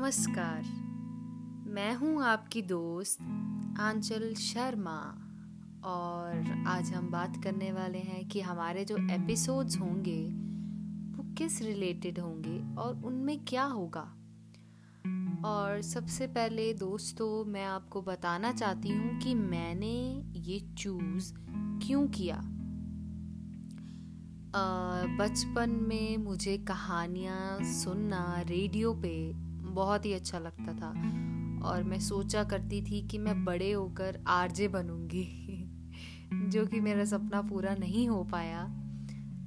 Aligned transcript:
नमस्कार। 0.00 0.62
मैं 1.66 1.94
हूँ 1.94 2.22
आपकी 2.24 2.60
दोस्त 2.62 3.22
आंचल 3.80 4.34
शर्मा 4.34 5.00
और 5.84 6.64
आज 6.66 6.92
हम 6.92 7.10
बात 7.10 7.36
करने 7.44 7.72
वाले 7.72 7.98
हैं 7.98 8.28
कि 8.28 8.40
हमारे 8.40 8.84
जो 8.84 8.96
एपिसोड्स 8.96 9.78
होंगे, 9.80 10.22
वो 11.16 11.24
किस 11.34 11.60
रिलेटेड 11.62 12.18
होंगे 12.18 12.58
और 12.76 13.02
उनमें 13.04 13.44
क्या 13.44 13.64
होगा। 13.64 14.06
और 15.48 15.82
सबसे 15.82 16.26
पहले 16.26 16.72
दोस्तों, 16.74 17.44
मैं 17.44 17.64
आपको 17.64 18.02
बताना 18.02 18.52
चाहती 18.52 18.88
हूँ 18.88 19.18
कि 19.20 19.34
मैंने 19.34 20.24
ये 20.40 20.58
चूज़ 20.78 21.32
क्यों 21.86 22.06
किया। 22.08 22.40
बचपन 25.18 25.78
में 25.88 26.16
मुझे 26.16 26.58
कहानियाँ 26.58 27.58
सुनना 27.74 28.40
रेडियो 28.40 28.94
पे 28.94 29.49
बहुत 29.74 30.06
ही 30.06 30.12
अच्छा 30.12 30.38
लगता 30.38 30.74
था। 30.74 30.90
और 31.68 31.82
मैं 31.82 32.00
सोचा 32.00 32.44
करती 32.44 32.82
थी 32.82 33.08
कि 33.08 33.18
मैं 33.18 33.44
बड़े 33.44 33.72
होकर 33.72 34.24
आरजे 34.26 34.68
बनूँगी 34.68 35.28
जो 36.48 36.66
कि 36.66 36.80
मेरा 36.80 37.04
सपना 37.04 37.42
पूरा 37.42 37.74
नहीं 37.74 38.08
हो 38.08 38.24
पाया। 38.24 38.60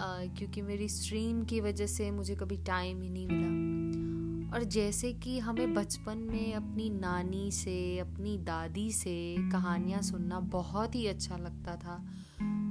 आ, 0.00 0.24
क्योंकि 0.26 0.62
मेरी 0.62 0.88
स्ट्रीम 0.88 1.44
की 1.44 1.60
वजह 1.60 1.86
से 1.86 2.10
मुझे 2.10 2.34
कभी 2.34 2.56
टाइम 2.56 3.02
ही 3.02 3.10
नहीं 3.10 3.28
मिला। 3.32 3.70
और 4.56 4.64
जैसे 4.64 5.12
कि 5.12 5.38
हमें 5.38 5.74
बचपन 5.74 6.18
में 6.18 6.54
अपनी 6.54 6.90
नानी 6.90 7.50
से 7.50 7.98
अपनी 7.98 8.38
दादी 8.38 8.92
से 8.92 9.36
कहानियाँ 9.50 10.02
सुनना 10.02 10.40
बहुत 10.40 10.94
ही 10.94 11.06
अच्छा 11.06 11.36
लगता 11.36 11.76
था 11.76 12.04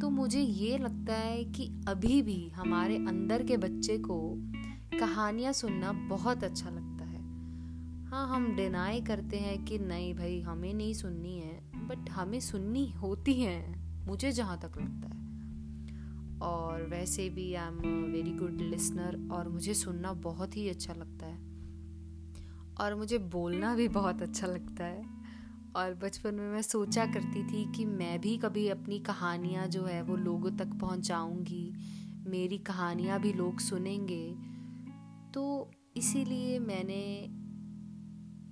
तो 0.00 0.10
मुझे 0.10 0.40
ये 0.40 0.78
लगता 0.78 1.14
है 1.14 1.44
कि 1.44 1.82
अभी 1.88 2.22
भी 2.22 2.48
हमारे 2.48 2.96
अंदर 2.96 3.42
के 3.42 3.56
बच्चे 3.56 3.98
को 3.98 4.34
कहानियाँ 5.00 5.52
सुनना 5.52 5.92
बहुत 5.92 6.44
अच्छा 6.44 6.70
लगता 6.70 6.89
है, 8.10 8.28
हम 8.28 8.56
डिनाई 8.56 9.00
करते 9.00 9.36
हैं 9.36 9.64
कि 9.64 9.78
नहीं 9.78 10.14
भाई, 10.14 10.40
हमें 10.40 10.74
नहीं 10.74 10.94
सुननी 10.94 11.38
है 11.38 11.86
बट 11.88 12.10
हमें 12.10 12.40
सुननी 12.40 12.90
होती 12.90 13.34
हैं, 13.34 13.90
मुझे 14.06 14.32
जहाँ 14.32 14.58
तक 14.58 14.72
लगता 14.78 15.08
है। 15.08 15.20
और 16.38 16.82
वैसे 16.82 17.30
भी 17.30 17.54
I 17.54 17.68
am 17.68 17.74
very 18.12 18.30
good 18.30 18.60
listener 18.60 19.28
और 19.32 19.48
मुझे 19.48 19.74
सुनना 19.74 20.12
बहुत 20.12 20.56
ही 20.56 20.68
अच्छा 20.68 20.94
लगता 20.94 21.26
है। 21.26 21.36
और 22.80 22.94
मुझे 22.94 23.18
बोलना 23.18 23.74
भी 23.74 23.88
बहुत 23.88 24.22
अच्छा 24.22 24.46
लगता 24.46 24.84
है। 24.84 25.04
और 25.76 25.94
बचपन 25.94 26.34
में 26.34 26.52
मैं 26.52 26.62
सोचा 26.62 27.06
करती 27.06 27.44
थी 27.44 27.72
कि 27.72 27.84
मैं 27.84 28.20
भी 28.20 28.36
कभी 28.36 28.68
अपनी 28.68 28.98
कहानियाँ 28.98 29.66
जो 29.66 29.84
है 29.84 30.02
वो 30.02 30.16
लोगों 30.16 30.50
तक 30.50 30.66
पहुँचाऊँगी, 30.66 31.74
मेरी 32.26 32.58
कहानियाँ 32.58 33.20
भी 33.20 33.32
लोग 33.32 33.60
सुनेंगे। 33.60 34.34
तो 35.34 35.70
इसीलिए 35.96 36.58
मैंने 36.58 37.39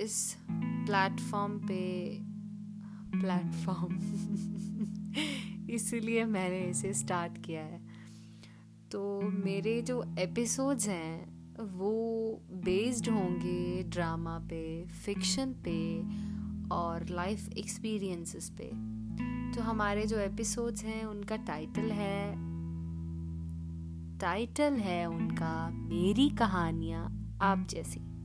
इस 0.00 0.36
प्लेटफॉर्म 0.60 1.58
पे, 1.58 2.10
प्लेटफॉर्म। 3.20 3.94
इसीलिए 5.70 6.24
मैंने 6.24 6.60
इसे 6.60 6.94
स्टार्ट 6.94 7.44
किया 7.44 7.62
है। 7.62 7.80
तो 8.92 9.20
मेरे 9.20 9.82
जो 9.82 10.14
एपिसोड्स 10.18 10.88
हैं, 10.88 11.40
वो 11.64 11.92
बेस्ड 12.50 13.08
होंगे 13.08 13.82
ड्रामा 13.82 14.38
पे 14.38 14.86
फिक्शन 14.86 15.54
पे 15.64 16.00
और 16.74 17.06
लाइफ 17.08 17.48
एक्सपीरियंसेस 17.52 18.52
पे। 18.60 18.70
तो 19.52 19.62
हमारे 19.62 20.06
जो 20.06 20.18
एपिसोड्स 20.18 20.84
हैं, 20.84 21.04
उनका 21.04 21.36
टाइटल 21.36 21.90
है 21.90 22.34
टाइटल 24.18 24.72
है 24.72 25.06
उनका 25.06 25.70
मेरी 25.70 26.30
कहानियाँ 26.30 27.36
आप 27.42 27.66
जैसी। 27.70 28.19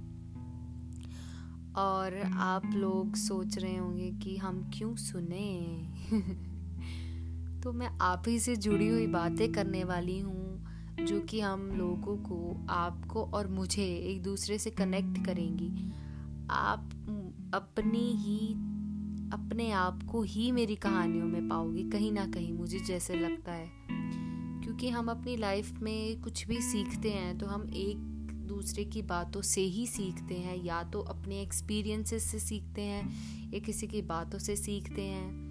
और 1.78 2.22
आप 2.34 2.66
लोग 2.74 3.16
सोच 3.16 3.58
रहे 3.58 3.78
होंगे 3.78 4.12
कि 4.12 4.38
हम 4.38 4.72
क्यों 4.74 4.96
सुने 4.96 5.76
तो 7.64 7.74
मैं 7.74 7.90
आप 8.02 8.24
ही 8.28 8.40
से 8.40 8.56
जुड़ी 8.56 8.88
हुई 8.88 9.08
बातें 9.08 9.52
करने 9.52 9.84
वाली 9.84 10.20
हूँ, 10.20 10.66
जो 11.06 11.20
कि 11.20 11.40
हम 11.40 11.72
लोगों 11.72 12.18
को, 12.18 12.66
आपको 12.70 13.24
और 13.24 13.48
मुझे 13.48 13.84
एक 13.84 14.24
दूसरे 14.24 14.58
से 14.58 14.70
कनेक्ट 14.70 15.26
करेंगी। 15.26 15.94
आप 16.50 16.90
अपनी 17.54 18.12
ही, 18.12 18.54
अपने 19.34 19.72
आप 19.72 20.04
को 20.12 20.22
ही 20.22 20.52
मेरी 20.52 20.76
कहानियों 20.76 21.26
में 21.26 21.50
पाओगे, 21.50 21.84
कहीं 21.84 22.12
ना 22.12 22.26
कहीं 22.26 22.54
मुझे 22.54 22.80
जैसे 22.80 23.16
लगता 23.16 23.52
है। 23.52 23.72
क्योंकि 24.64 24.90
हम 24.90 25.08
अपनी 25.08 25.38
लाइफ 25.38 25.80
में 25.82 26.22
कुछ 26.22 26.48
भी 26.48 26.62
सीखते 26.62 27.12
हैं 27.12 27.38
तो 27.38 27.46
हम 27.46 27.70
एक 27.74 28.15
दूसरे 28.48 28.86
की 28.86 29.02
बातों 29.02 29.42
से 29.42 29.62
ही 29.62 29.88
सीखते 29.88 30.36
हैं 30.36 30.64
या 30.64 30.84
तो 30.84 31.00
अपने 31.00 31.42
एक्सपीरियंसेस 31.42 32.24
से 32.24 32.40
सीखते 32.40 32.82
हैं 32.82 33.10
या 33.54 33.60
किसी 33.60 33.88
की 33.88 34.02
बातों 34.02 34.40
से 34.40 34.56
सीखते 34.56 35.02
हैं। 35.02 35.46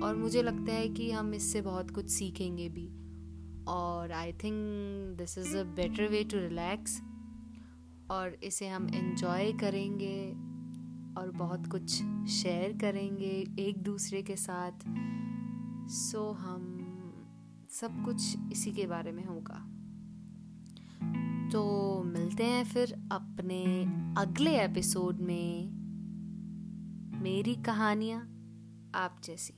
और 0.00 0.16
मुझे 0.16 0.42
लगता 0.42 0.72
है 0.72 0.88
कि 0.88 1.10
हम 1.10 1.34
इससे 1.34 1.62
बहुत 1.62 1.90
कुछ 1.90 2.10
सीखेंगे 2.10 2.68
भी। 2.68 2.88
और 3.68 4.12
I 4.12 4.32
think 4.32 4.56
this 5.18 5.38
is 5.38 5.56
a 5.56 5.62
better 5.62 6.08
way 6.08 6.24
to 6.24 6.38
relax 6.38 7.02
और 8.10 8.38
इसे 8.42 8.68
हम 8.68 8.88
इन्जॉय 8.88 9.52
करेंगे 9.52 10.30
और 11.20 11.30
बहुत 11.30 11.66
कुछ 11.66 12.02
शेयर 12.30 12.78
करेंगे 12.80 13.44
एक 13.58 13.82
दूसरे 13.82 14.22
के 14.22 14.36
साथ। 14.36 14.72
सो 15.88 16.32
so, 16.32 16.36
हम 16.36 16.72
सब 17.70 18.04
कुछ 18.04 18.36
इसी 18.52 18.72
के 18.72 18.86
बारे 18.86 19.12
में 19.12 19.24
होगा। 19.24 19.72
तो 21.52 22.02
मिलते 22.02 22.44
हैं 22.44 22.64
फिर 22.64 23.08
अपने 23.12 23.64
अगले 24.20 24.60
एपिसोड 24.60 25.20
में। 25.20 25.70
मेरी 27.22 27.54
कहानियाँ 27.54 28.20
आप 28.94 29.20
जैसी। 29.24 29.54